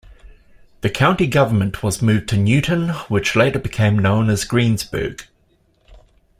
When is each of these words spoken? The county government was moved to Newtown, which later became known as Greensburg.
The 0.81 0.89
county 0.89 1.27
government 1.27 1.83
was 1.83 2.01
moved 2.01 2.29
to 2.29 2.35
Newtown, 2.37 2.89
which 3.07 3.35
later 3.35 3.59
became 3.59 3.99
known 3.99 4.31
as 4.31 4.45
Greensburg. 4.45 5.27